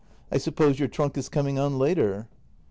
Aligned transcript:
I 0.31 0.39
suppose 0.39 0.79
your 0.79 0.87
trunk 0.87 1.15
is 1.15 1.29
coming 1.29 1.59
on 1.59 1.77
later 1.77 2.27